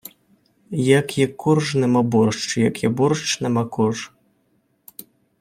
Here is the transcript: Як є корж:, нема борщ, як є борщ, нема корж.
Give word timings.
Як 0.99 1.17
є 1.17 1.27
корж:, 1.27 1.75
нема 1.75 2.01
борщ, 2.01 2.57
як 2.57 2.83
є 2.83 2.89
борщ, 2.89 3.41
нема 3.41 3.65
корж. 3.65 4.11